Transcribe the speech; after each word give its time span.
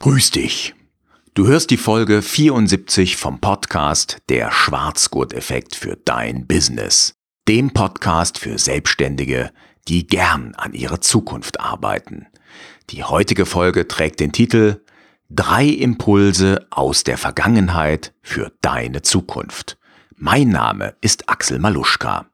Grüß 0.00 0.30
dich. 0.30 0.76
Du 1.34 1.48
hörst 1.48 1.70
die 1.70 1.76
Folge 1.76 2.22
74 2.22 3.16
vom 3.16 3.40
Podcast 3.40 4.18
Der 4.28 4.52
Schwarzgurt-Effekt 4.52 5.74
für 5.74 5.96
dein 5.96 6.46
Business. 6.46 7.14
Dem 7.48 7.72
Podcast 7.72 8.38
für 8.38 8.58
Selbstständige, 8.58 9.50
die 9.88 10.06
gern 10.06 10.54
an 10.54 10.72
ihrer 10.72 11.00
Zukunft 11.00 11.58
arbeiten. 11.58 12.28
Die 12.90 13.02
heutige 13.02 13.44
Folge 13.44 13.88
trägt 13.88 14.20
den 14.20 14.30
Titel 14.30 14.84
Drei 15.30 15.66
Impulse 15.66 16.68
aus 16.70 17.02
der 17.02 17.18
Vergangenheit 17.18 18.14
für 18.22 18.52
deine 18.60 19.02
Zukunft. 19.02 19.78
Mein 20.14 20.50
Name 20.50 20.94
ist 21.00 21.28
Axel 21.28 21.58
Maluschka. 21.58 22.26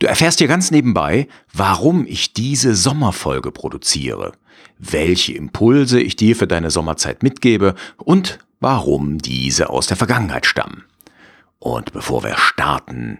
Du 0.00 0.06
erfährst 0.06 0.38
hier 0.38 0.48
ganz 0.48 0.70
nebenbei, 0.70 1.28
warum 1.50 2.06
ich 2.06 2.34
diese 2.34 2.74
Sommerfolge 2.74 3.52
produziere, 3.52 4.32
welche 4.78 5.34
Impulse 5.34 6.00
ich 6.00 6.16
dir 6.16 6.36
für 6.36 6.46
deine 6.46 6.70
Sommerzeit 6.70 7.22
mitgebe 7.22 7.74
und 7.96 8.38
warum 8.60 9.18
diese 9.18 9.70
aus 9.70 9.86
der 9.86 9.96
Vergangenheit 9.96 10.46
stammen. 10.46 10.84
Und 11.58 11.92
bevor 11.92 12.24
wir 12.24 12.36
starten, 12.36 13.18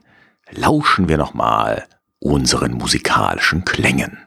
lauschen 0.50 1.08
wir 1.08 1.18
nochmal 1.18 1.84
unseren 2.18 2.72
musikalischen 2.72 3.64
Klängen. 3.64 4.18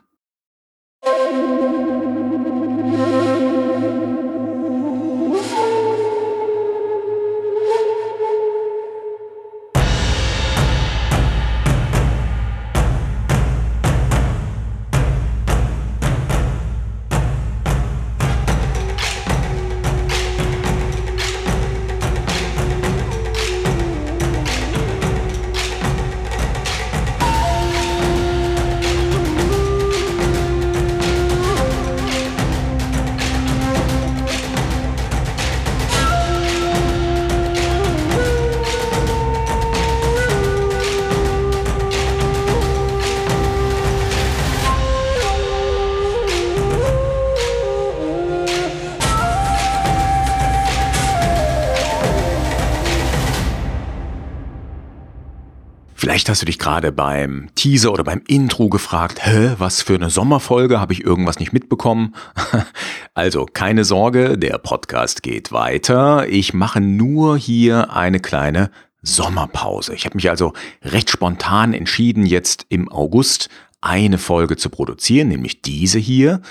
Vielleicht 56.04 56.28
hast 56.28 56.42
du 56.42 56.46
dich 56.46 56.60
gerade 56.60 56.92
beim 56.92 57.48
Teaser 57.56 57.94
oder 57.94 58.04
beim 58.04 58.22
Intro 58.28 58.68
gefragt, 58.68 59.26
hä, 59.26 59.54
was 59.58 59.82
für 59.82 59.96
eine 59.96 60.10
Sommerfolge, 60.10 60.82
habe 60.82 60.92
ich 60.92 61.02
irgendwas 61.02 61.40
nicht 61.40 61.54
mitbekommen? 61.54 62.14
also 63.14 63.46
keine 63.46 63.86
Sorge, 63.86 64.38
der 64.38 64.58
Podcast 64.58 65.24
geht 65.24 65.54
weiter. 65.54 66.28
Ich 66.28 66.54
mache 66.54 66.82
nur 66.82 67.38
hier 67.38 67.94
eine 67.94 68.20
kleine 68.20 68.70
Sommerpause. 69.02 69.94
Ich 69.94 70.04
habe 70.04 70.18
mich 70.18 70.30
also 70.30 70.52
recht 70.84 71.10
spontan 71.10 71.74
entschieden, 71.74 72.26
jetzt 72.26 72.66
im 72.68 72.92
August 72.92 73.48
eine 73.80 74.18
Folge 74.18 74.58
zu 74.58 74.70
produzieren, 74.70 75.30
nämlich 75.30 75.62
diese 75.62 76.00
hier. 76.00 76.42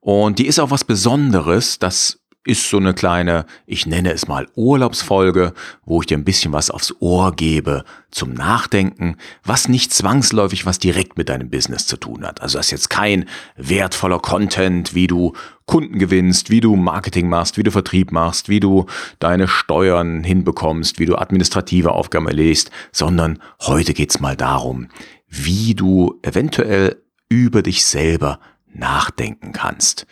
Und 0.00 0.38
die 0.38 0.46
ist 0.46 0.58
auch 0.58 0.70
was 0.70 0.84
Besonderes. 0.84 1.78
Das 1.78 2.21
ist 2.44 2.68
so 2.68 2.78
eine 2.78 2.92
kleine, 2.92 3.46
ich 3.66 3.86
nenne 3.86 4.12
es 4.12 4.26
mal 4.26 4.48
Urlaubsfolge, 4.56 5.52
wo 5.84 6.00
ich 6.00 6.06
dir 6.06 6.18
ein 6.18 6.24
bisschen 6.24 6.52
was 6.52 6.70
aufs 6.70 6.92
Ohr 6.98 7.32
gebe 7.36 7.84
zum 8.10 8.34
Nachdenken, 8.34 9.16
was 9.44 9.68
nicht 9.68 9.94
zwangsläufig 9.94 10.66
was 10.66 10.80
direkt 10.80 11.16
mit 11.16 11.28
deinem 11.28 11.50
Business 11.50 11.86
zu 11.86 11.96
tun 11.96 12.26
hat. 12.26 12.42
Also 12.42 12.58
das 12.58 12.66
ist 12.66 12.72
jetzt 12.72 12.90
kein 12.90 13.26
wertvoller 13.56 14.18
Content, 14.18 14.94
wie 14.94 15.06
du 15.06 15.34
Kunden 15.66 15.98
gewinnst, 16.00 16.50
wie 16.50 16.60
du 16.60 16.74
Marketing 16.74 17.28
machst, 17.28 17.56
wie 17.56 17.62
du 17.62 17.70
Vertrieb 17.70 18.10
machst, 18.10 18.48
wie 18.48 18.60
du 18.60 18.86
deine 19.20 19.46
Steuern 19.46 20.24
hinbekommst, 20.24 20.98
wie 20.98 21.06
du 21.06 21.14
administrative 21.14 21.92
Aufgaben 21.92 22.26
erledigst, 22.26 22.72
sondern 22.90 23.38
heute 23.60 23.94
geht's 23.94 24.18
mal 24.18 24.36
darum, 24.36 24.88
wie 25.28 25.74
du 25.74 26.18
eventuell 26.22 27.00
über 27.28 27.62
dich 27.62 27.84
selber 27.84 28.40
nachdenken 28.74 29.52
kannst. 29.52 30.06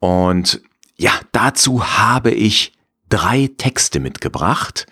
Und 0.00 0.60
ja, 1.02 1.18
dazu 1.32 1.84
habe 1.98 2.30
ich 2.30 2.72
drei 3.08 3.50
Texte 3.58 3.98
mitgebracht 3.98 4.86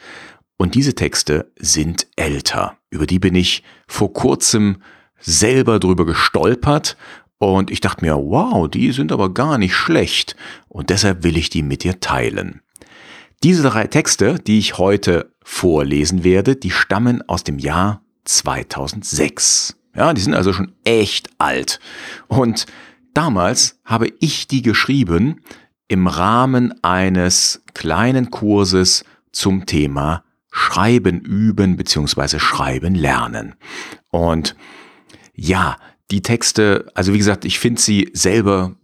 und 0.57 0.75
diese 0.75 0.97
Texte 0.97 1.53
sind 1.57 2.09
älter. 2.17 2.77
Über 2.91 3.07
die 3.07 3.21
bin 3.21 3.37
ich 3.37 3.63
vor 3.87 4.13
kurzem 4.13 4.83
selber 5.21 5.79
drüber 5.79 6.05
gestolpert 6.05 6.97
und 7.39 7.71
ich 7.71 7.81
dachte 7.81 8.05
mir, 8.05 8.17
wow, 8.17 8.69
die 8.69 8.91
sind 8.91 9.13
aber 9.13 9.33
gar 9.33 9.57
nicht 9.57 9.77
schlecht 9.77 10.35
und 10.69 10.91
deshalb 10.91 11.23
will 11.23 11.37
ich 11.37 11.49
die 11.49 11.63
mit 11.63 11.85
dir 11.85 12.01
teilen. 12.01 12.61
Diese 13.45 13.63
drei 13.63 13.87
Texte, 13.87 14.41
die 14.41 14.59
ich 14.59 14.79
heute 14.79 15.33
vorlesen 15.45 16.25
werde, 16.25 16.57
die 16.57 16.73
stammen 16.73 17.23
aus 17.29 17.45
dem 17.45 17.61
Jahr 17.61 18.03
2006. 18.25 19.77
Ja, 19.95 20.13
die 20.13 20.21
sind 20.23 20.35
also 20.35 20.53
schon 20.53 20.73
echt 20.83 21.31
alt. 21.39 21.79
Und 22.27 22.67
damals 23.15 23.79
habe 23.85 24.09
ich 24.19 24.49
die 24.49 24.63
geschrieben, 24.63 25.41
im 25.91 26.07
Rahmen 26.07 26.73
eines 26.85 27.65
kleinen 27.75 28.31
Kurses 28.31 29.05
zum 29.33 29.67
Thema 29.67 30.23
Schreiben 30.53 31.21
üben 31.21 31.77
bzw. 31.77 32.39
Schreiben 32.39 32.95
lernen. 32.95 33.57
Und 34.09 34.55
ja, 35.35 35.77
die 36.13 36.23
Texte, 36.23 36.87
also 36.95 37.13
wie 37.13 37.19
gesagt, 37.19 37.45
ich 37.45 37.59
finde 37.59 37.81
sie 37.81 38.09
selber 38.13 38.77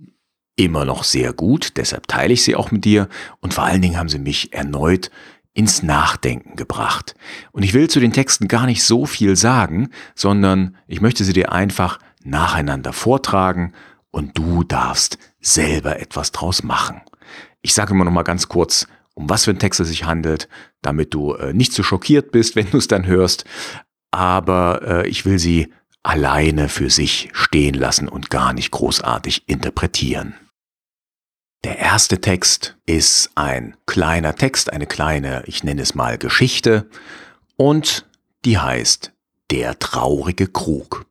immer 0.57 0.85
noch 0.85 1.05
sehr 1.05 1.33
gut, 1.33 1.77
deshalb 1.77 2.09
teile 2.09 2.33
ich 2.33 2.43
sie 2.43 2.57
auch 2.57 2.73
mit 2.73 2.85
dir 2.85 3.09
und 3.41 3.55
vor 3.55 3.63
allen 3.63 3.83
Dingen 3.83 3.99
haben 3.99 4.09
sie 4.09 4.19
mich 4.19 4.53
erneut 4.53 5.13
ins 5.55 5.85
Nachdenken 5.85 6.57
gebracht. 6.57 7.15
Und 7.53 7.63
ich 7.63 7.73
will 7.73 7.89
zu 7.89 8.01
den 8.01 8.13
Texten 8.13 8.49
gar 8.49 8.67
nicht 8.67 8.83
so 8.83 9.07
viel 9.07 9.37
sagen, 9.37 9.91
sondern 10.17 10.77
ich 10.89 11.01
möchte 11.01 11.23
sie 11.23 11.33
dir 11.33 11.53
einfach 11.53 12.01
nacheinander 12.25 12.93
vortragen 12.93 13.75
und 14.11 14.37
du 14.37 14.65
darfst 14.65 15.19
selber 15.47 16.01
etwas 16.01 16.33
draus 16.33 16.63
machen. 16.63 17.01
Ich 17.63 17.75
sage 17.75 17.95
immer 17.95 18.05
noch 18.05 18.13
mal 18.13 18.23
ganz 18.23 18.49
kurz, 18.49 18.87
um 19.15 19.31
was 19.31 19.45
für 19.45 19.51
ein 19.51 19.59
Text 19.59 19.81
es 19.81 19.89
sich 19.89 20.05
handelt, 20.05 20.49
damit 20.83 21.15
du 21.15 21.35
äh, 21.35 21.53
nicht 21.53 21.73
so 21.73 21.83
schockiert 21.83 22.33
bist, 22.33 22.57
wenn 22.57 22.71
du 22.71 22.79
es 22.79 22.89
dann 22.89 23.07
hörst. 23.07 23.45
Aber 24.11 24.83
äh, 24.83 25.09
ich 25.09 25.25
will 25.25 25.39
sie 25.39 25.73
alleine 26.03 26.69
für 26.69 26.91
sich 26.91 27.31
stehen 27.33 27.75
lassen 27.75 28.09
und 28.09 28.31
gar 28.31 28.53
nicht 28.53 28.71
großartig 28.71 29.49
interpretieren. 29.49 30.35
Der 31.65 31.79
erste 31.79 32.21
Text 32.21 32.77
ist 32.87 33.31
ein 33.35 33.77
kleiner 33.87 34.37
Text, 34.37 34.73
eine 34.73 34.87
kleine, 34.87 35.43
ich 35.47 35.65
nenne 35.65 35.83
es 35.83 35.97
mal 35.97 36.17
Geschichte, 36.19 36.89
und 37.57 38.07
die 38.45 38.59
heißt 38.59 39.13
Der 39.51 39.79
traurige 39.79 40.47
Krug. 40.47 41.07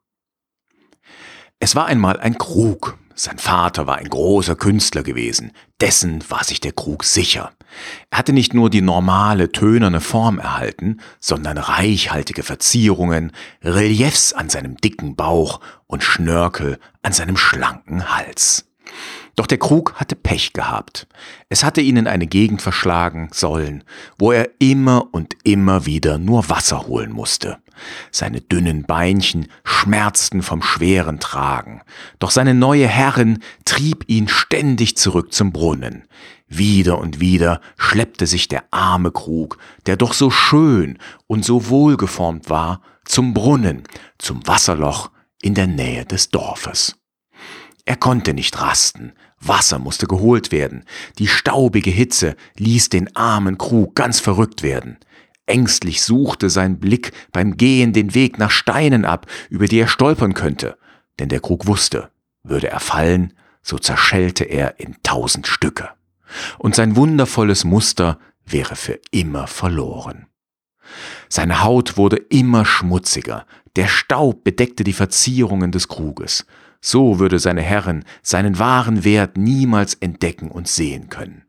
Es 1.59 1.75
war 1.75 1.87
einmal 1.87 2.19
ein 2.19 2.37
Krug. 2.37 2.97
Sein 3.17 3.37
Vater 3.37 3.87
war 3.87 3.95
ein 3.95 4.09
großer 4.09 4.57
Künstler 4.57 5.01
gewesen, 5.01 5.53
dessen 5.79 6.21
war 6.29 6.43
sich 6.43 6.59
der 6.59 6.73
Krug 6.73 7.05
sicher. 7.05 7.53
Er 8.09 8.17
hatte 8.17 8.33
nicht 8.33 8.53
nur 8.53 8.69
die 8.69 8.81
normale 8.81 9.53
tönerne 9.53 10.01
Form 10.01 10.37
erhalten, 10.37 10.99
sondern 11.21 11.57
reichhaltige 11.57 12.43
Verzierungen, 12.43 13.31
Reliefs 13.63 14.33
an 14.33 14.49
seinem 14.49 14.75
dicken 14.75 15.15
Bauch 15.15 15.61
und 15.87 16.03
Schnörkel 16.03 16.77
an 17.03 17.13
seinem 17.13 17.37
schlanken 17.37 18.13
Hals. 18.13 18.65
Doch 19.37 19.47
der 19.47 19.59
Krug 19.59 19.93
hatte 19.95 20.17
Pech 20.17 20.51
gehabt. 20.51 21.07
Es 21.47 21.63
hatte 21.63 21.79
ihn 21.79 21.95
in 21.95 22.07
eine 22.07 22.27
Gegend 22.27 22.61
verschlagen 22.61 23.29
sollen, 23.33 23.85
wo 24.17 24.33
er 24.33 24.49
immer 24.59 25.07
und 25.13 25.35
immer 25.43 25.85
wieder 25.85 26.17
nur 26.17 26.49
Wasser 26.49 26.87
holen 26.87 27.13
musste. 27.13 27.59
Seine 28.11 28.41
dünnen 28.41 28.83
Beinchen 28.83 29.47
schmerzten 29.63 30.41
vom 30.41 30.61
schweren 30.61 31.19
Tragen, 31.19 31.81
doch 32.19 32.31
seine 32.31 32.53
neue 32.53 32.87
Herrin 32.87 33.39
trieb 33.65 34.05
ihn 34.07 34.27
ständig 34.27 34.97
zurück 34.97 35.33
zum 35.33 35.51
Brunnen. 35.51 36.03
Wieder 36.47 36.99
und 36.99 37.19
wieder 37.19 37.61
schleppte 37.77 38.27
sich 38.27 38.47
der 38.47 38.65
arme 38.71 39.11
Krug, 39.11 39.57
der 39.85 39.97
doch 39.97 40.13
so 40.13 40.29
schön 40.29 40.99
und 41.27 41.43
so 41.43 41.69
wohlgeformt 41.69 42.49
war, 42.49 42.81
zum 43.05 43.33
Brunnen, 43.33 43.83
zum 44.17 44.45
Wasserloch 44.47 45.11
in 45.41 45.53
der 45.53 45.67
Nähe 45.67 46.05
des 46.05 46.29
Dorfes. 46.29 46.95
Er 47.85 47.95
konnte 47.95 48.33
nicht 48.33 48.59
rasten, 48.59 49.13
Wasser 49.39 49.77
musste 49.77 50.07
geholt 50.07 50.51
werden, 50.51 50.85
die 51.19 51.27
staubige 51.27 51.91
Hitze 51.91 52.35
ließ 52.57 52.89
den 52.89 53.15
armen 53.15 53.57
Krug 53.57 53.95
ganz 53.95 54.19
verrückt 54.19 54.63
werden. 54.63 54.97
Ängstlich 55.45 56.01
suchte 56.01 56.49
sein 56.49 56.79
Blick 56.79 57.11
beim 57.31 57.57
Gehen 57.57 57.93
den 57.93 58.15
Weg 58.15 58.39
nach 58.39 58.51
Steinen 58.51 59.05
ab, 59.05 59.27
über 59.49 59.67
die 59.67 59.79
er 59.79 59.87
stolpern 59.87 60.33
könnte, 60.33 60.77
denn 61.19 61.29
der 61.29 61.39
Krug 61.39 61.67
wusste, 61.67 62.09
würde 62.43 62.69
er 62.69 62.79
fallen, 62.79 63.33
so 63.61 63.77
zerschellte 63.77 64.43
er 64.43 64.79
in 64.79 64.95
tausend 65.03 65.47
Stücke. 65.47 65.89
und 66.57 66.75
sein 66.75 66.95
wundervolles 66.95 67.63
Muster 67.63 68.19
wäre 68.45 68.75
für 68.75 68.99
immer 69.11 69.47
verloren. 69.47 70.27
Seine 71.29 71.63
Haut 71.63 71.97
wurde 71.97 72.17
immer 72.17 72.65
schmutziger, 72.65 73.45
der 73.75 73.87
Staub 73.87 74.43
bedeckte 74.43 74.83
die 74.83 74.93
Verzierungen 74.93 75.71
des 75.71 75.87
Kruges, 75.87 76.45
so 76.79 77.19
würde 77.19 77.39
seine 77.39 77.61
Herrin 77.61 78.05
seinen 78.21 78.59
wahren 78.59 79.03
Wert 79.03 79.37
niemals 79.37 79.95
entdecken 79.95 80.51
und 80.51 80.67
sehen 80.67 81.09
können. 81.09 81.43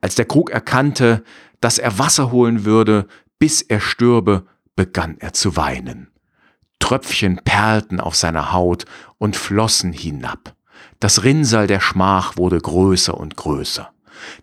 Als 0.00 0.14
der 0.16 0.24
Krug 0.24 0.50
erkannte, 0.50 1.24
dass 1.60 1.78
er 1.78 1.98
Wasser 1.98 2.30
holen 2.30 2.64
würde, 2.64 3.06
bis 3.38 3.62
er 3.62 3.80
stürbe, 3.80 4.46
begann 4.74 5.16
er 5.18 5.32
zu 5.32 5.56
weinen. 5.56 6.10
Tröpfchen 6.78 7.40
perlten 7.44 8.00
auf 8.00 8.14
seiner 8.14 8.52
Haut 8.52 8.84
und 9.18 9.36
flossen 9.36 9.92
hinab. 9.92 10.54
Das 11.00 11.24
Rinnsal 11.24 11.66
der 11.66 11.80
Schmach 11.80 12.36
wurde 12.36 12.58
größer 12.58 13.16
und 13.16 13.36
größer. 13.36 13.90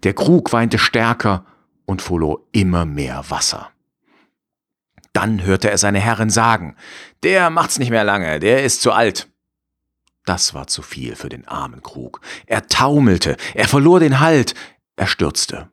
Der 0.04 0.14
Krug 0.14 0.52
weinte 0.54 0.78
stärker 0.78 1.46
und 1.86 2.02
verlor 2.02 2.42
immer 2.52 2.86
mehr 2.86 3.26
Wasser. 3.30 3.70
Dann 5.14 5.44
hörte 5.44 5.70
er 5.70 5.78
seine 5.78 6.00
Herrin 6.00 6.30
sagen, 6.30 6.76
der 7.22 7.50
macht's 7.50 7.78
nicht 7.78 7.92
mehr 7.92 8.04
lange, 8.04 8.40
der 8.40 8.64
ist 8.64 8.82
zu 8.82 8.92
alt. 8.92 9.30
Das 10.26 10.54
war 10.54 10.68
zu 10.68 10.82
viel 10.82 11.16
für 11.16 11.30
den 11.30 11.48
armen 11.48 11.84
Krug. 11.84 12.22
Er 12.48 12.68
taumelte, 12.68 13.36
er 13.54 13.68
verlor 13.68 14.00
den 14.00 14.20
Halt, 14.20 14.56
er 14.96 15.08
stürzte. 15.08 15.70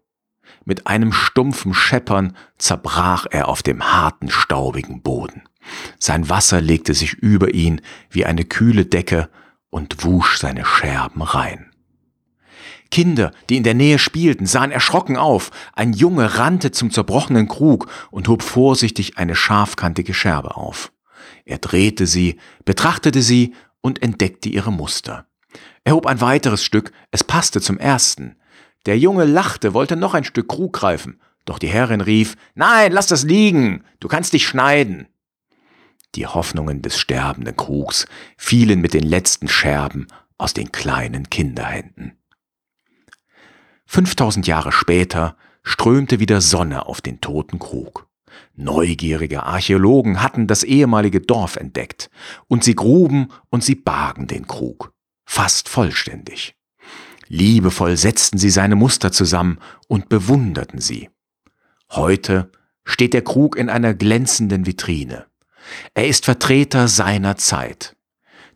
Mit 0.70 0.86
einem 0.86 1.12
stumpfen 1.12 1.74
Scheppern 1.74 2.36
zerbrach 2.56 3.26
er 3.28 3.48
auf 3.48 3.60
dem 3.60 3.92
harten, 3.92 4.30
staubigen 4.30 5.02
Boden. 5.02 5.42
Sein 5.98 6.28
Wasser 6.28 6.60
legte 6.60 6.94
sich 6.94 7.14
über 7.14 7.52
ihn 7.52 7.80
wie 8.08 8.24
eine 8.24 8.44
kühle 8.44 8.86
Decke 8.86 9.30
und 9.70 10.04
wusch 10.04 10.38
seine 10.38 10.64
Scherben 10.64 11.22
rein. 11.22 11.72
Kinder, 12.92 13.32
die 13.48 13.56
in 13.56 13.64
der 13.64 13.74
Nähe 13.74 13.98
spielten, 13.98 14.46
sahen 14.46 14.70
erschrocken 14.70 15.16
auf. 15.16 15.50
Ein 15.72 15.92
Junge 15.92 16.38
rannte 16.38 16.70
zum 16.70 16.92
zerbrochenen 16.92 17.48
Krug 17.48 17.88
und 18.12 18.28
hob 18.28 18.44
vorsichtig 18.44 19.18
eine 19.18 19.34
scharfkantige 19.34 20.14
Scherbe 20.14 20.56
auf. 20.56 20.92
Er 21.44 21.58
drehte 21.58 22.06
sie, 22.06 22.38
betrachtete 22.64 23.22
sie 23.22 23.56
und 23.80 24.04
entdeckte 24.04 24.48
ihre 24.48 24.70
Muster. 24.70 25.26
Er 25.82 25.94
hob 25.94 26.06
ein 26.06 26.20
weiteres 26.20 26.62
Stück, 26.62 26.92
es 27.10 27.24
passte 27.24 27.60
zum 27.60 27.76
ersten. 27.76 28.36
Der 28.86 28.98
Junge 28.98 29.24
lachte, 29.24 29.74
wollte 29.74 29.96
noch 29.96 30.14
ein 30.14 30.24
Stück 30.24 30.48
Krug 30.48 30.72
greifen, 30.72 31.20
doch 31.44 31.58
die 31.58 31.68
Herrin 31.68 32.00
rief 32.00 32.36
Nein, 32.54 32.92
lass 32.92 33.06
das 33.06 33.24
liegen, 33.24 33.84
du 34.00 34.08
kannst 34.08 34.32
dich 34.32 34.46
schneiden. 34.46 35.08
Die 36.14 36.26
Hoffnungen 36.26 36.82
des 36.82 36.98
sterbenden 36.98 37.56
Krugs 37.56 38.06
fielen 38.36 38.80
mit 38.80 38.94
den 38.94 39.04
letzten 39.04 39.48
Scherben 39.48 40.08
aus 40.38 40.54
den 40.54 40.72
kleinen 40.72 41.30
Kinderhänden. 41.30 42.16
5000 43.86 44.46
Jahre 44.46 44.72
später 44.72 45.36
strömte 45.62 46.20
wieder 46.20 46.40
Sonne 46.40 46.86
auf 46.86 47.00
den 47.00 47.20
toten 47.20 47.58
Krug. 47.58 48.08
Neugierige 48.54 49.42
Archäologen 49.42 50.22
hatten 50.22 50.46
das 50.46 50.62
ehemalige 50.62 51.20
Dorf 51.20 51.56
entdeckt, 51.56 52.10
und 52.46 52.64
sie 52.64 52.74
gruben 52.74 53.28
und 53.50 53.64
sie 53.64 53.74
bargen 53.74 54.26
den 54.26 54.46
Krug, 54.46 54.92
fast 55.24 55.68
vollständig. 55.68 56.54
Liebevoll 57.32 57.96
setzten 57.96 58.38
sie 58.38 58.50
seine 58.50 58.74
Muster 58.74 59.12
zusammen 59.12 59.58
und 59.86 60.08
bewunderten 60.08 60.80
sie. 60.80 61.10
Heute 61.92 62.50
steht 62.84 63.14
der 63.14 63.22
Krug 63.22 63.56
in 63.56 63.70
einer 63.70 63.94
glänzenden 63.94 64.66
Vitrine. 64.66 65.26
Er 65.94 66.08
ist 66.08 66.24
Vertreter 66.24 66.88
seiner 66.88 67.36
Zeit. 67.36 67.94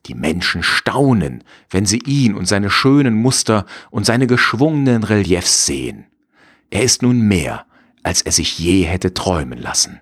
Die 0.07 0.15
Menschen 0.15 0.65
staunen, 0.65 1.45
wenn 1.71 1.87
sie 1.87 2.01
ihn 2.05 2.35
und 2.35 2.47
seine 2.47 2.69
schönen 2.69 3.15
Muster 3.15 3.65
und 3.93 4.07
seine 4.07 4.27
geschwungenen 4.27 5.05
Reliefs 5.05 5.67
sehen. 5.67 6.07
Er 6.71 6.83
ist 6.83 7.01
nun 7.01 7.21
mehr, 7.21 7.67
als 8.03 8.23
er 8.23 8.33
sich 8.33 8.59
je 8.59 8.83
hätte 8.83 9.15
träumen 9.15 9.61
lassen. 9.61 10.01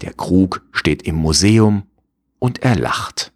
Der 0.00 0.14
Krug 0.14 0.62
steht 0.72 1.02
im 1.02 1.14
Museum 1.14 1.84
und 2.40 2.58
er 2.62 2.74
lacht. 2.74 3.32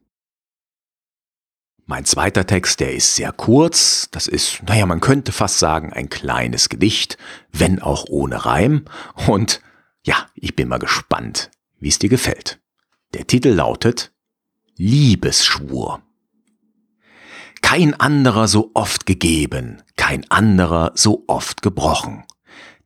Mein 1.91 2.05
zweiter 2.05 2.47
Text, 2.47 2.81
der 2.81 2.95
ist 2.95 3.17
sehr 3.17 3.33
kurz. 3.33 4.09
Das 4.11 4.27
ist, 4.27 4.63
naja, 4.65 4.85
man 4.85 5.01
könnte 5.01 5.33
fast 5.33 5.59
sagen, 5.59 5.91
ein 5.91 6.11
kleines 6.11 6.69
Gedicht, 6.69 7.17
wenn 7.51 7.81
auch 7.81 8.05
ohne 8.11 8.45
Reim. 8.45 8.85
Und 9.27 9.63
ja, 10.03 10.27
ich 10.35 10.55
bin 10.55 10.69
mal 10.69 10.79
gespannt, 10.79 11.51
wie 11.81 11.89
es 11.89 11.99
dir 11.99 12.11
gefällt. 12.11 12.61
Der 13.15 13.27
Titel 13.27 13.49
lautet 13.49 14.13
Liebesschwur. 14.77 16.03
Kein 17.63 17.99
anderer 17.99 18.49
so 18.49 18.71
oft 18.75 19.07
gegeben, 19.07 19.83
kein 19.97 20.31
anderer 20.31 20.93
so 20.95 21.25
oft 21.27 21.63
gebrochen. 21.63 22.25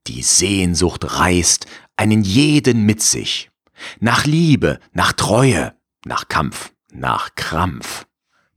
Die 0.06 0.22
Sehnsucht 0.22 1.18
reißt 1.18 1.66
einen 1.96 2.22
jeden 2.22 2.86
mit 2.86 3.02
sich. 3.02 3.50
Nach 3.98 4.26
Liebe, 4.26 4.78
nach 4.92 5.12
Treue, 5.12 5.74
nach 6.04 6.28
Kampf, 6.28 6.72
nach 6.92 7.34
Krampf, 7.34 8.06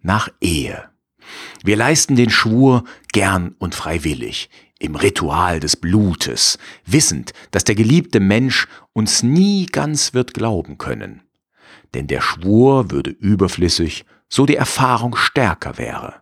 nach 0.05 0.29
Ehe. 0.41 0.89
Wir 1.63 1.75
leisten 1.75 2.15
den 2.15 2.29
Schwur 2.29 2.83
gern 3.11 3.55
und 3.57 3.75
freiwillig, 3.75 4.49
im 4.79 4.95
Ritual 4.95 5.59
des 5.59 5.75
Blutes, 5.75 6.57
wissend, 6.85 7.33
dass 7.51 7.63
der 7.63 7.75
geliebte 7.75 8.19
Mensch 8.19 8.67
uns 8.93 9.23
nie 9.23 9.65
ganz 9.65 10.13
wird 10.13 10.33
glauben 10.33 10.77
können 10.77 11.25
denn 11.95 12.07
der 12.07 12.21
Schwur 12.21 12.91
würde 12.91 13.09
überflüssig, 13.09 14.05
so 14.27 14.45
die 14.45 14.57
Erfahrung 14.57 15.15
stärker 15.15 15.77
wäre. 15.77 16.21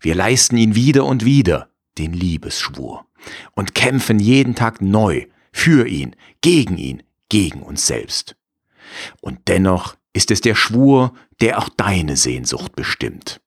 Wir 0.00 0.14
leisten 0.14 0.56
ihn 0.56 0.74
wieder 0.74 1.04
und 1.04 1.24
wieder, 1.24 1.70
den 1.98 2.12
Liebesschwur, 2.12 3.06
und 3.52 3.74
kämpfen 3.74 4.18
jeden 4.18 4.54
Tag 4.54 4.82
neu 4.82 5.26
für 5.52 5.86
ihn, 5.86 6.16
gegen 6.40 6.76
ihn, 6.76 7.02
gegen 7.28 7.62
uns 7.62 7.86
selbst. 7.86 8.36
Und 9.20 9.48
dennoch 9.48 9.96
ist 10.14 10.30
es 10.30 10.40
der 10.40 10.54
Schwur, 10.54 11.12
der 11.42 11.58
auch 11.58 11.68
deine 11.68 12.16
Sehnsucht 12.16 12.74
bestimmt. 12.74 13.42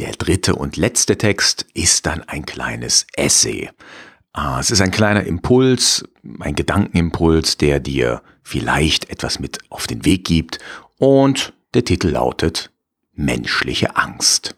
Der 0.00 0.12
dritte 0.12 0.56
und 0.56 0.78
letzte 0.78 1.18
Text 1.18 1.66
ist 1.74 2.06
dann 2.06 2.22
ein 2.22 2.46
kleines 2.46 3.06
Essay, 3.14 3.70
Ah, 4.34 4.58
es 4.60 4.70
ist 4.70 4.80
ein 4.80 4.90
kleiner 4.90 5.24
Impuls, 5.24 6.08
ein 6.40 6.54
Gedankenimpuls, 6.54 7.58
der 7.58 7.80
dir 7.80 8.22
vielleicht 8.42 9.10
etwas 9.10 9.38
mit 9.38 9.58
auf 9.68 9.86
den 9.86 10.06
Weg 10.06 10.24
gibt 10.24 10.58
und 10.98 11.52
der 11.74 11.84
Titel 11.84 12.08
lautet 12.08 12.70
Menschliche 13.12 13.96
Angst. 13.96 14.56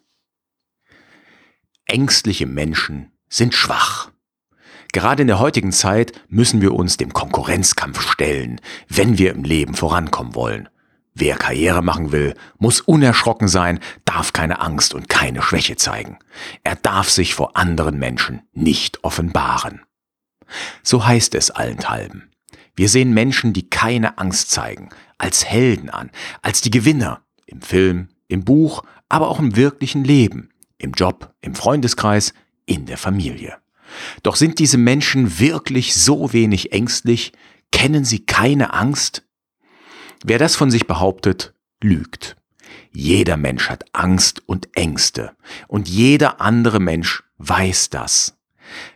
Ängstliche 1.87 2.47
Menschen 2.47 3.11
sind 3.29 3.53
schwach. 3.53 4.13
Gerade 4.95 5.23
in 5.23 5.27
der 5.27 5.41
heutigen 5.41 5.73
Zeit 5.73 6.13
müssen 6.29 6.61
wir 6.61 6.73
uns 6.73 6.97
dem 6.97 7.13
Konkurrenzkampf 7.13 8.01
stellen, 8.01 8.61
wenn 8.89 9.19
wir 9.19 9.33
im 9.33 9.43
Leben 9.43 9.75
vorankommen 9.75 10.37
wollen. 10.37 10.69
Wer 11.15 11.35
Karriere 11.35 11.83
machen 11.83 12.13
will, 12.13 12.35
muss 12.59 12.81
unerschrocken 12.81 13.49
sein, 13.49 13.81
darf 14.05 14.33
keine 14.33 14.61
Angst 14.61 14.95
und 14.95 15.09
keine 15.09 15.43
Schwäche 15.43 15.75
zeigen. 15.75 16.21
Er 16.63 16.77
darf 16.77 17.11
sich 17.11 17.35
vor 17.35 17.57
anderen 17.57 17.99
Menschen 17.99 18.43
nicht 18.53 19.03
offenbaren. 19.03 19.81
So 20.85 21.05
heißt 21.05 21.35
es 21.35 21.51
allenthalben. 21.51 22.31
Wir 22.77 22.89
sehen 22.89 23.13
Menschen, 23.13 23.53
die 23.53 23.69
keine 23.69 24.19
Angst 24.19 24.53
zeigen, 24.53 24.91
als 25.19 25.45
Helden 25.45 25.91
an, 25.91 26.13
als 26.41 26.61
die 26.61 26.71
Gewinner, 26.71 27.21
im 27.47 27.63
Film, 27.63 28.11
im 28.29 28.45
Buch, 28.45 28.85
aber 29.09 29.27
auch 29.27 29.41
im 29.41 29.57
wirklichen 29.57 30.05
Leben, 30.05 30.51
im 30.79 30.93
Job, 30.93 31.35
im 31.41 31.57
Freundeskreis, 31.57 32.33
in 32.65 32.87
der 32.87 32.97
Familie. 32.97 33.57
Doch 34.23 34.37
sind 34.37 34.59
diese 34.59 34.79
Menschen 34.79 35.39
wirklich 35.39 35.95
so 35.95 36.33
wenig 36.33 36.73
ängstlich? 36.73 37.33
Kennen 37.73 38.05
sie 38.05 38.25
keine 38.25 38.73
Angst? 38.73 39.25
Wer 40.25 40.39
das 40.39 40.57
von 40.57 40.71
sich 40.71 40.87
behauptet, 40.87 41.55
lügt. 41.83 42.37
Jeder 42.91 43.37
Mensch 43.37 43.69
hat 43.69 43.85
Angst 43.93 44.43
und 44.47 44.69
Ängste 44.77 45.33
und 45.69 45.89
jeder 45.89 46.41
andere 46.41 46.81
Mensch 46.81 47.25
weiß 47.39 47.91
das. 47.91 48.39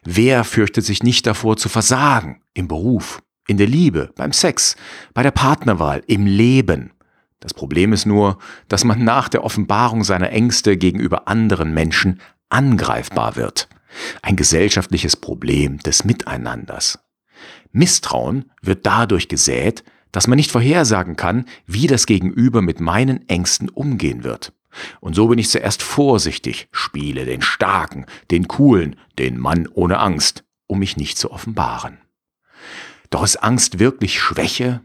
Wer 0.05 0.45
fürchtet 0.45 0.85
sich 0.85 1.03
nicht 1.03 1.27
davor 1.27 1.57
zu 1.57 1.69
versagen 1.69 2.41
im 2.55 2.69
Beruf, 2.69 3.23
in 3.47 3.57
der 3.57 3.67
Liebe, 3.67 4.11
beim 4.17 4.33
Sex, 4.33 4.77
bei 5.15 5.23
der 5.23 5.31
Partnerwahl, 5.31 6.03
im 6.07 6.27
Leben? 6.27 6.93
Das 7.41 7.55
Problem 7.55 7.93
ist 7.93 8.07
nur, 8.07 8.39
dass 8.69 8.85
man 8.85 9.05
nach 9.05 9.29
der 9.29 9.45
Offenbarung 9.45 10.05
seiner 10.05 10.31
Ängste 10.31 10.77
gegenüber 10.77 11.29
anderen 11.29 11.73
Menschen 11.73 12.21
angreifbar 12.49 13.37
wird. 13.37 13.68
Ein 14.23 14.37
gesellschaftliches 14.37 15.17
Problem 15.17 15.79
des 15.79 16.05
Miteinanders. 16.05 16.99
Misstrauen 17.73 18.51
wird 18.63 18.87
dadurch 18.87 19.29
gesät, 19.29 19.85
dass 20.13 20.27
man 20.27 20.37
nicht 20.37 20.51
vorhersagen 20.51 21.17
kann, 21.17 21.45
wie 21.67 21.87
das 21.87 22.07
Gegenüber 22.07 22.63
mit 22.63 22.81
meinen 22.81 23.29
Ängsten 23.29 23.69
umgehen 23.69 24.25
wird. 24.25 24.53
Und 25.01 25.15
so 25.15 25.29
bin 25.29 25.39
ich 25.39 25.51
zuerst 25.51 25.83
vorsichtig, 25.83 26.69
spiele 26.73 27.25
den 27.25 27.43
Starken, 27.43 28.07
den 28.31 28.49
Coolen, 28.49 28.97
den 29.19 29.39
Mann 29.39 29.69
ohne 29.73 29.99
Angst, 29.99 30.45
um 30.67 30.79
mich 30.79 30.97
nicht 30.97 31.19
zu 31.19 31.31
offenbaren. 31.31 31.99
Doch 33.11 33.25
ist 33.25 33.37
Angst 33.37 33.79
wirklich 33.79 34.21
Schwäche? 34.21 34.81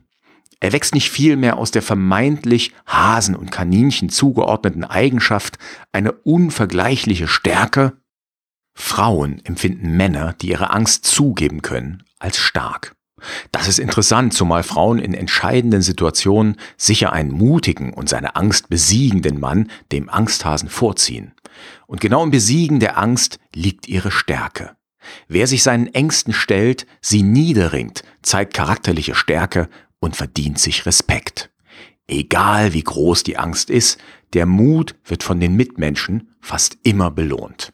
Erwächst 0.60 0.94
nicht 0.94 1.10
vielmehr 1.10 1.58
aus 1.58 1.72
der 1.72 1.82
vermeintlich 1.82 2.72
Hasen 2.86 3.36
und 3.36 3.52
Kaninchen 3.52 4.08
zugeordneten 4.08 4.86
Eigenschaft 4.86 5.58
eine 5.92 6.14
unvergleichliche 6.14 7.28
Stärke? 7.28 7.98
Frauen 8.76 9.42
empfinden 9.46 9.96
Männer, 9.96 10.34
die 10.34 10.50
ihre 10.50 10.72
Angst 10.72 11.06
zugeben 11.06 11.62
können, 11.62 12.04
als 12.20 12.38
stark. 12.38 12.96
Das 13.52 13.68
ist 13.68 13.80
interessant, 13.80 14.34
zumal 14.34 14.64
Frauen 14.64 15.00
in 15.00 15.14
entscheidenden 15.14 15.82
Situationen 15.82 16.58
sicher 16.78 17.14
einen 17.14 17.32
mutigen 17.32 17.94
und 17.94 18.10
seine 18.10 18.36
Angst 18.36 18.70
besiegenden 18.70 19.40
Mann 19.40 19.70
dem 19.92 20.10
Angsthasen 20.10 20.70
vorziehen. 20.70 21.34
Und 21.88 22.02
genau 22.02 22.24
im 22.24 22.32
Besiegen 22.32 22.80
der 22.80 22.98
Angst 22.98 23.40
liegt 23.54 23.88
ihre 23.88 24.12
Stärke. 24.12 24.76
Wer 25.28 25.48
sich 25.48 25.64
seinen 25.64 25.88
Ängsten 25.88 26.34
stellt, 26.34 26.86
sie 27.02 27.24
niederringt, 27.24 28.04
zeigt 28.22 28.54
charakterliche 28.54 29.16
Stärke 29.16 29.70
und 30.00 30.16
verdient 30.16 30.60
sich 30.60 30.86
Respekt. 30.86 31.52
Egal 32.08 32.74
wie 32.74 32.84
groß 32.84 33.24
die 33.24 33.38
Angst 33.38 33.70
ist, 33.70 34.00
der 34.34 34.46
Mut 34.46 34.96
wird 35.06 35.24
von 35.24 35.40
den 35.40 35.56
Mitmenschen 35.56 36.30
fast 36.42 36.78
immer 36.84 37.12
belohnt. 37.12 37.74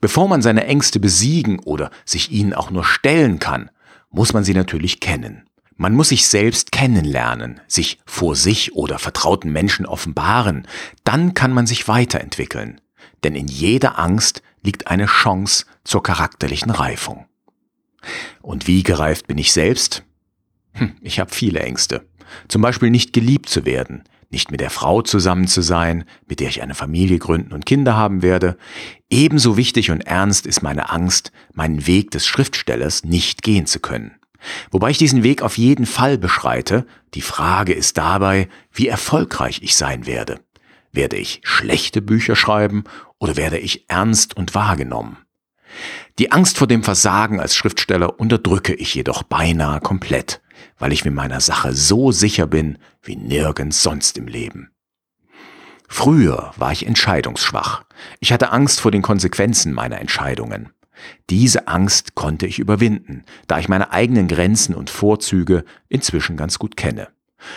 Bevor 0.00 0.28
man 0.28 0.42
seine 0.42 0.66
Ängste 0.66 1.00
besiegen 1.00 1.58
oder 1.60 1.90
sich 2.04 2.30
ihnen 2.30 2.52
auch 2.52 2.70
nur 2.70 2.84
stellen 2.84 3.38
kann, 3.38 3.70
muss 4.10 4.32
man 4.32 4.44
sie 4.44 4.54
natürlich 4.54 5.00
kennen. 5.00 5.44
Man 5.76 5.94
muss 5.94 6.08
sich 6.08 6.26
selbst 6.26 6.72
kennenlernen, 6.72 7.60
sich 7.66 7.98
vor 8.06 8.34
sich 8.34 8.74
oder 8.74 8.98
vertrauten 8.98 9.52
Menschen 9.52 9.84
offenbaren, 9.84 10.66
dann 11.04 11.34
kann 11.34 11.52
man 11.52 11.66
sich 11.66 11.86
weiterentwickeln. 11.86 12.80
Denn 13.24 13.34
in 13.34 13.46
jeder 13.46 13.98
Angst 13.98 14.42
liegt 14.62 14.86
eine 14.86 15.06
Chance 15.06 15.66
zur 15.84 16.02
charakterlichen 16.02 16.70
Reifung. 16.70 17.26
Und 18.40 18.66
wie 18.66 18.82
gereift 18.82 19.26
bin 19.26 19.36
ich 19.36 19.52
selbst? 19.52 20.02
Hm, 20.72 20.96
ich 21.00 21.20
habe 21.20 21.34
viele 21.34 21.60
Ängste. 21.60 22.06
Zum 22.48 22.62
Beispiel 22.62 22.90
nicht 22.90 23.12
geliebt 23.12 23.48
zu 23.48 23.64
werden, 23.64 24.04
nicht 24.30 24.50
mit 24.50 24.60
der 24.60 24.70
Frau 24.70 25.02
zusammen 25.02 25.46
zu 25.46 25.62
sein, 25.62 26.04
mit 26.26 26.40
der 26.40 26.48
ich 26.48 26.62
eine 26.62 26.74
Familie 26.74 27.18
gründen 27.18 27.52
und 27.52 27.66
Kinder 27.66 27.96
haben 27.96 28.22
werde. 28.22 28.56
Ebenso 29.08 29.56
wichtig 29.56 29.90
und 29.90 30.02
ernst 30.02 30.46
ist 30.46 30.62
meine 30.62 30.90
Angst, 30.90 31.32
meinen 31.52 31.86
Weg 31.86 32.10
des 32.10 32.26
Schriftstellers 32.26 33.04
nicht 33.04 33.42
gehen 33.42 33.66
zu 33.66 33.80
können. 33.80 34.16
Wobei 34.70 34.90
ich 34.90 34.98
diesen 34.98 35.22
Weg 35.22 35.42
auf 35.42 35.58
jeden 35.58 35.86
Fall 35.86 36.18
beschreite, 36.18 36.86
die 37.14 37.22
Frage 37.22 37.72
ist 37.72 37.98
dabei, 37.98 38.48
wie 38.72 38.88
erfolgreich 38.88 39.60
ich 39.62 39.76
sein 39.76 40.06
werde. 40.06 40.40
Werde 40.92 41.16
ich 41.16 41.40
schlechte 41.44 42.02
Bücher 42.02 42.36
schreiben 42.36 42.84
oder 43.18 43.36
werde 43.36 43.58
ich 43.58 43.88
ernst 43.88 44.36
und 44.36 44.54
wahrgenommen? 44.54 45.18
Die 46.18 46.32
Angst 46.32 46.58
vor 46.58 46.66
dem 46.66 46.82
Versagen 46.82 47.40
als 47.40 47.54
Schriftsteller 47.54 48.18
unterdrücke 48.18 48.74
ich 48.74 48.94
jedoch 48.94 49.22
beinahe 49.22 49.80
komplett 49.80 50.40
weil 50.78 50.92
ich 50.92 51.04
mir 51.04 51.10
meiner 51.10 51.40
Sache 51.40 51.72
so 51.74 52.12
sicher 52.12 52.46
bin 52.46 52.78
wie 53.02 53.16
nirgends 53.16 53.82
sonst 53.82 54.18
im 54.18 54.28
Leben. 54.28 54.70
Früher 55.88 56.52
war 56.56 56.72
ich 56.72 56.86
entscheidungsschwach. 56.86 57.84
Ich 58.20 58.32
hatte 58.32 58.50
Angst 58.50 58.80
vor 58.80 58.90
den 58.90 59.02
Konsequenzen 59.02 59.72
meiner 59.72 60.00
Entscheidungen. 60.00 60.70
Diese 61.30 61.68
Angst 61.68 62.14
konnte 62.14 62.46
ich 62.46 62.58
überwinden, 62.58 63.24
da 63.46 63.58
ich 63.58 63.68
meine 63.68 63.92
eigenen 63.92 64.28
Grenzen 64.28 64.74
und 64.74 64.90
Vorzüge 64.90 65.64
inzwischen 65.88 66.36
ganz 66.36 66.58
gut 66.58 66.76
kenne. 66.76 67.08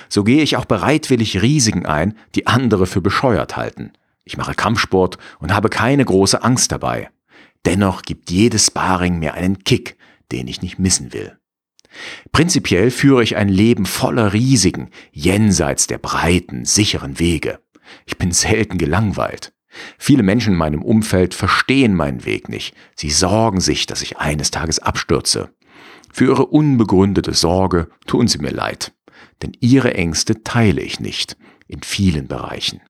So 0.10 0.24
gehe 0.24 0.44
ich 0.44 0.58
auch 0.58 0.66
bereitwillig 0.66 1.42
Risiken 1.42 1.86
ein, 1.86 2.16
die 2.36 2.48
andere 2.48 2.86
für 2.86 3.02
bescheuert 3.02 3.58
halten. 3.58 3.94
Ich 4.24 4.38
mache 4.38 4.54
Kampfsport 4.54 5.18
und 5.40 5.54
habe 5.54 5.70
keine 5.70 6.06
große 6.06 6.44
Angst 6.44 6.72
dabei. 6.72 7.10
Dennoch 7.66 8.04
gibt 8.04 8.30
jedes 8.30 8.68
Sparring 8.68 9.20
mir 9.20 9.34
einen 9.34 9.64
Kick, 9.64 9.98
den 10.32 10.48
ich 10.48 10.62
nicht 10.62 10.78
missen 10.78 11.14
will. 11.14 11.39
Prinzipiell 12.32 12.92
führe 12.92 13.24
ich 13.24 13.36
ein 13.36 13.50
Leben 13.50 13.86
voller 13.86 14.34
Risiken, 14.34 14.90
jenseits 15.12 15.88
der 15.88 15.98
breiten, 15.98 16.66
sicheren 16.66 17.20
Wege. 17.20 17.60
Ich 18.06 18.18
bin 18.18 18.32
selten 18.32 18.78
gelangweilt. 18.78 19.54
Viele 19.98 20.24
Menschen 20.24 20.54
in 20.54 20.60
meinem 20.60 20.82
Umfeld 20.82 21.34
verstehen 21.34 21.96
meinen 21.96 22.26
Weg 22.26 22.50
nicht. 22.50 22.76
Sie 22.96 23.12
sorgen 23.12 23.62
sich, 23.62 23.86
dass 23.86 24.02
ich 24.02 24.18
eines 24.18 24.52
Tages 24.52 24.80
abstürze. 24.80 25.54
Für 26.12 26.26
ihre 26.26 26.48
unbegründete 26.48 27.34
Sorge 27.34 27.90
tun 28.08 28.28
sie 28.28 28.40
mir 28.40 28.52
leid. 28.52 28.94
Denn 29.42 29.52
ihre 29.60 29.94
Ängste 29.94 30.44
teile 30.44 30.82
ich 30.82 31.00
nicht. 31.00 31.38
In 31.68 31.84
vielen 31.84 32.28
Bereichen. 32.28 32.82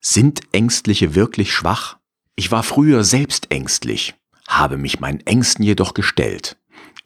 Sind 0.00 0.40
Ängstliche 0.52 1.14
wirklich 1.14 1.52
schwach? 1.52 1.98
Ich 2.36 2.52
war 2.52 2.62
früher 2.62 3.02
selbst 3.02 3.50
ängstlich, 3.50 4.14
habe 4.46 4.76
mich 4.76 5.00
meinen 5.00 5.20
Ängsten 5.20 5.64
jedoch 5.64 5.94
gestellt. 5.94 6.56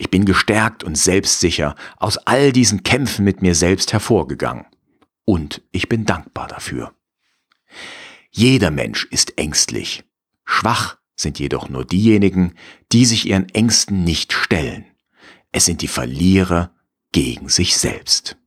Ich 0.01 0.09
bin 0.09 0.25
gestärkt 0.25 0.83
und 0.83 0.97
selbstsicher 0.97 1.75
aus 1.99 2.17
all 2.17 2.53
diesen 2.53 2.83
Kämpfen 2.85 3.23
mit 3.23 3.43
mir 3.43 3.55
selbst 3.55 3.93
hervorgegangen. 3.93 4.65
Und 5.27 5.61
ich 5.73 5.91
bin 5.91 6.07
dankbar 6.07 6.49
dafür. 6.49 6.95
Jeder 8.31 8.71
Mensch 8.71 9.05
ist 9.11 9.37
ängstlich. 9.37 10.03
Schwach 10.47 10.97
sind 11.17 11.39
jedoch 11.39 11.69
nur 11.69 11.85
diejenigen, 11.85 12.55
die 12.93 13.05
sich 13.05 13.29
ihren 13.29 13.51
Ängsten 13.51 14.03
nicht 14.03 14.33
stellen. 14.33 14.87
Es 15.53 15.67
sind 15.67 15.83
die 15.83 15.87
Verlierer 15.87 16.75
gegen 17.13 17.51
sich 17.51 17.77
selbst. 17.77 18.39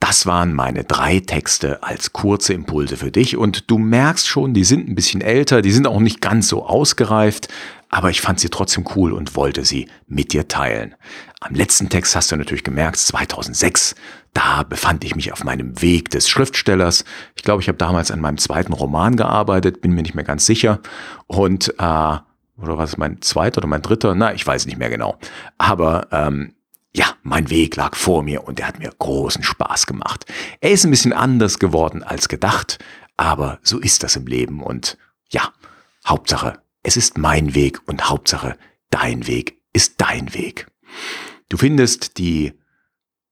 Das 0.00 0.26
waren 0.26 0.52
meine 0.52 0.84
drei 0.84 1.20
Texte 1.20 1.82
als 1.82 2.12
kurze 2.12 2.52
Impulse 2.52 2.98
für 2.98 3.10
dich 3.10 3.38
und 3.38 3.70
du 3.70 3.78
merkst 3.78 4.28
schon, 4.28 4.52
die 4.52 4.64
sind 4.64 4.86
ein 4.86 4.94
bisschen 4.94 5.22
älter, 5.22 5.62
die 5.62 5.72
sind 5.72 5.86
auch 5.86 6.00
nicht 6.00 6.20
ganz 6.20 6.48
so 6.48 6.66
ausgereift, 6.66 7.48
aber 7.94 8.10
ich 8.10 8.20
fand 8.20 8.40
sie 8.40 8.48
trotzdem 8.48 8.84
cool 8.96 9.12
und 9.12 9.36
wollte 9.36 9.64
sie 9.64 9.88
mit 10.08 10.32
dir 10.32 10.48
teilen. 10.48 10.96
Am 11.38 11.54
letzten 11.54 11.88
Text 11.88 12.16
hast 12.16 12.32
du 12.32 12.36
natürlich 12.36 12.64
gemerkt, 12.64 12.96
2006, 12.96 13.94
da 14.32 14.64
befand 14.64 15.04
ich 15.04 15.14
mich 15.14 15.32
auf 15.32 15.44
meinem 15.44 15.80
Weg 15.80 16.10
des 16.10 16.28
Schriftstellers. 16.28 17.04
Ich 17.36 17.44
glaube, 17.44 17.62
ich 17.62 17.68
habe 17.68 17.78
damals 17.78 18.10
an 18.10 18.18
meinem 18.18 18.38
zweiten 18.38 18.72
Roman 18.72 19.14
gearbeitet, 19.14 19.80
bin 19.80 19.92
mir 19.92 20.02
nicht 20.02 20.16
mehr 20.16 20.24
ganz 20.24 20.44
sicher. 20.44 20.80
Und, 21.28 21.68
äh, 21.78 21.82
oder 22.56 22.78
was 22.78 22.90
ist 22.90 22.98
mein 22.98 23.22
zweiter 23.22 23.58
oder 23.58 23.68
mein 23.68 23.82
dritter? 23.82 24.16
Na, 24.16 24.34
ich 24.34 24.44
weiß 24.44 24.66
nicht 24.66 24.76
mehr 24.76 24.90
genau. 24.90 25.16
Aber 25.56 26.08
ähm, 26.10 26.54
ja, 26.96 27.06
mein 27.22 27.48
Weg 27.48 27.76
lag 27.76 27.94
vor 27.94 28.24
mir 28.24 28.42
und 28.42 28.58
er 28.58 28.66
hat 28.66 28.80
mir 28.80 28.90
großen 28.98 29.44
Spaß 29.44 29.86
gemacht. 29.86 30.26
Er 30.60 30.72
ist 30.72 30.84
ein 30.84 30.90
bisschen 30.90 31.12
anders 31.12 31.60
geworden 31.60 32.02
als 32.02 32.28
gedacht, 32.28 32.80
aber 33.16 33.60
so 33.62 33.78
ist 33.78 34.02
das 34.02 34.16
im 34.16 34.26
Leben 34.26 34.64
und 34.64 34.98
ja, 35.30 35.52
Hauptsache, 36.04 36.58
es 36.84 36.96
ist 36.96 37.18
mein 37.18 37.54
Weg 37.56 37.80
und 37.88 38.08
Hauptsache, 38.08 38.56
dein 38.90 39.26
Weg 39.26 39.58
ist 39.72 39.94
dein 40.00 40.32
Weg. 40.34 40.68
Du 41.48 41.56
findest 41.56 42.18
die 42.18 42.52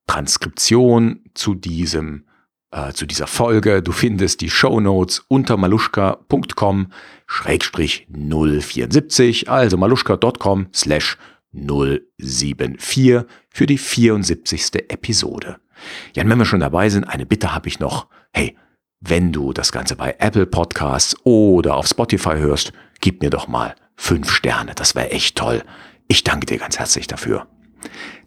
Transkription 0.08 1.20
zu 1.34 1.54
diesem 1.54 2.24
äh, 2.72 2.92
zu 2.92 3.06
dieser 3.06 3.26
Folge. 3.26 3.82
Du 3.82 3.92
findest 3.92 4.40
die 4.40 4.50
Show 4.50 4.80
Notes 4.80 5.22
unter 5.28 5.56
maluschka.com 5.56 6.92
schrägstrich 7.26 8.08
074, 8.10 9.48
also 9.48 9.76
maluschka.com 9.76 10.68
slash 10.74 11.18
074 11.52 13.22
für 13.50 13.66
die 13.66 13.78
74. 13.78 14.90
Episode. 14.90 15.58
Ja, 16.14 16.22
und 16.22 16.30
wenn 16.30 16.38
wir 16.38 16.44
schon 16.46 16.60
dabei 16.60 16.88
sind, 16.88 17.04
eine 17.04 17.26
Bitte 17.26 17.54
habe 17.54 17.68
ich 17.68 17.78
noch. 17.78 18.06
Hey, 18.32 18.56
wenn 19.00 19.32
du 19.32 19.52
das 19.52 19.72
Ganze 19.72 19.96
bei 19.96 20.16
Apple 20.18 20.46
Podcasts 20.46 21.16
oder 21.24 21.76
auf 21.76 21.86
Spotify 21.86 22.36
hörst, 22.36 22.72
gib 23.02 23.20
mir 23.20 23.28
doch 23.28 23.46
mal 23.48 23.74
fünf 23.96 24.30
Sterne. 24.32 24.74
Das 24.74 24.94
wäre 24.94 25.10
echt 25.10 25.36
toll. 25.36 25.62
Ich 26.08 26.24
danke 26.24 26.46
dir 26.46 26.56
ganz 26.56 26.78
herzlich 26.78 27.06
dafür. 27.06 27.46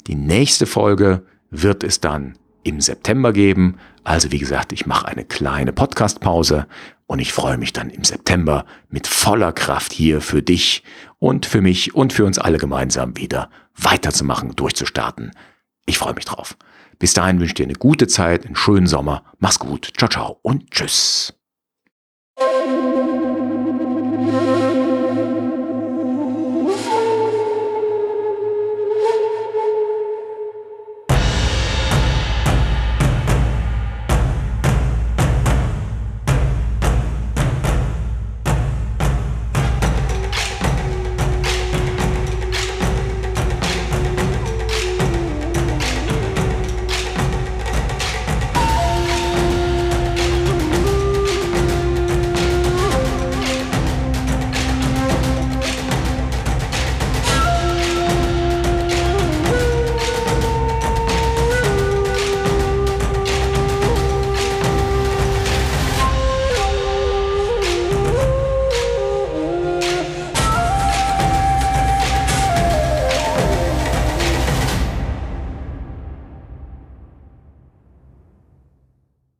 Die 0.05 0.15
nächste 0.15 0.67
Folge 0.67 1.25
wird 1.49 1.83
es 1.83 1.99
dann 1.99 2.37
im 2.63 2.81
September 2.81 3.33
geben. 3.33 3.77
Also 4.03 4.31
wie 4.31 4.39
gesagt, 4.39 4.71
ich 4.73 4.85
mache 4.85 5.07
eine 5.07 5.25
kleine 5.25 5.73
Podcast-Pause 5.73 6.67
und 7.07 7.19
ich 7.19 7.33
freue 7.33 7.57
mich 7.57 7.73
dann 7.73 7.89
im 7.89 8.03
September 8.03 8.65
mit 8.89 9.07
voller 9.07 9.53
Kraft 9.53 9.93
hier 9.93 10.21
für 10.21 10.43
dich 10.43 10.83
und 11.19 11.45
für 11.45 11.61
mich 11.61 11.95
und 11.95 12.13
für 12.13 12.25
uns 12.25 12.37
alle 12.37 12.57
gemeinsam 12.57 13.17
wieder 13.17 13.49
weiterzumachen, 13.75 14.55
durchzustarten. 14.55 15.31
Ich 15.85 15.97
freue 15.97 16.13
mich 16.13 16.25
drauf. 16.25 16.57
Bis 16.97 17.13
dahin 17.13 17.39
wünsche 17.39 17.51
ich 17.51 17.55
dir 17.55 17.65
eine 17.65 17.73
gute 17.73 18.07
Zeit, 18.07 18.45
einen 18.45 18.55
schönen 18.55 18.87
Sommer. 18.87 19.23
Mach's 19.39 19.59
gut. 19.59 19.91
Ciao, 19.97 20.09
ciao 20.09 20.39
und 20.41 20.71
tschüss. 20.71 21.34